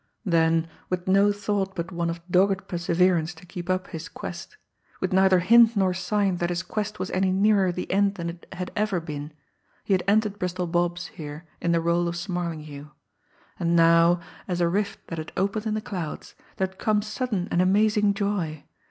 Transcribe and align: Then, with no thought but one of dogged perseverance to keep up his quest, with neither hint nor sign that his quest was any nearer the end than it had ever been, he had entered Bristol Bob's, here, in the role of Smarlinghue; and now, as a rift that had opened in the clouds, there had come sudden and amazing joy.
Then, 0.25 0.67
with 0.89 1.07
no 1.07 1.31
thought 1.31 1.75
but 1.75 1.91
one 1.91 2.09
of 2.09 2.27
dogged 2.27 2.67
perseverance 2.67 3.35
to 3.35 3.45
keep 3.45 3.69
up 3.69 3.85
his 3.91 4.09
quest, 4.09 4.57
with 4.99 5.13
neither 5.13 5.41
hint 5.41 5.75
nor 5.77 5.93
sign 5.93 6.37
that 6.37 6.49
his 6.49 6.63
quest 6.63 6.97
was 6.97 7.11
any 7.11 7.31
nearer 7.31 7.71
the 7.71 7.87
end 7.91 8.15
than 8.15 8.27
it 8.27 8.47
had 8.53 8.71
ever 8.75 8.99
been, 8.99 9.31
he 9.83 9.93
had 9.93 10.03
entered 10.07 10.39
Bristol 10.39 10.65
Bob's, 10.65 11.05
here, 11.05 11.45
in 11.61 11.71
the 11.71 11.79
role 11.79 12.07
of 12.07 12.17
Smarlinghue; 12.17 12.89
and 13.59 13.75
now, 13.75 14.19
as 14.47 14.59
a 14.59 14.67
rift 14.67 15.05
that 15.09 15.19
had 15.19 15.31
opened 15.37 15.67
in 15.67 15.75
the 15.75 15.81
clouds, 15.81 16.33
there 16.57 16.65
had 16.65 16.79
come 16.79 17.03
sudden 17.03 17.47
and 17.51 17.61
amazing 17.61 18.15
joy. 18.15 18.63